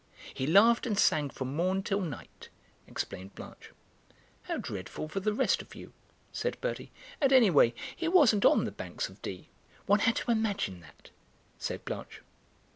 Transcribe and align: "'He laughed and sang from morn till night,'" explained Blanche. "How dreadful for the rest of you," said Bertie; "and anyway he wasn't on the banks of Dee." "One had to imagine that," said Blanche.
"'He 0.33 0.47
laughed 0.47 0.87
and 0.87 0.97
sang 0.97 1.29
from 1.29 1.55
morn 1.55 1.83
till 1.83 2.01
night,'" 2.01 2.49
explained 2.87 3.35
Blanche. 3.35 3.71
"How 4.41 4.57
dreadful 4.57 5.07
for 5.07 5.19
the 5.19 5.31
rest 5.31 5.61
of 5.61 5.75
you," 5.75 5.93
said 6.31 6.59
Bertie; 6.59 6.91
"and 7.21 7.31
anyway 7.31 7.75
he 7.95 8.07
wasn't 8.07 8.43
on 8.43 8.65
the 8.65 8.71
banks 8.71 9.09
of 9.09 9.21
Dee." 9.21 9.49
"One 9.85 9.99
had 9.99 10.15
to 10.15 10.31
imagine 10.31 10.79
that," 10.79 11.11
said 11.59 11.85
Blanche. 11.85 12.21